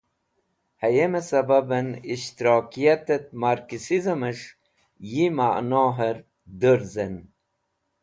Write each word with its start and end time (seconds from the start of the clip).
Hayeme 0.81 1.19
sababen 1.29 1.87
Ishtirakiyatet 2.15 3.25
Marksism 3.41 4.21
es̃h 4.31 4.47
yi 5.11 5.25
Ma’noher 5.37 6.17
durzan. 6.61 7.15